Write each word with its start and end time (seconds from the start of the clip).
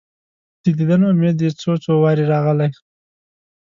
د 0.63 0.65
دیدن 0.77 1.01
امید 1.09 1.35
دي 1.41 1.49
څو، 1.61 1.71
څو 1.83 1.91
واره 2.01 2.23
راغلی 2.33 2.69